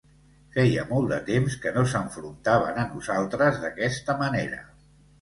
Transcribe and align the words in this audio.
Feia 0.53 0.85
molt 0.91 1.11
de 1.11 1.19
temps 1.27 1.59
que 1.67 1.75
no 1.77 1.85
s’enfrontaven 1.93 2.83
a 2.87 2.89
nosaltres 2.97 3.63
d’aquesta 3.63 4.21
manera. 4.27 4.69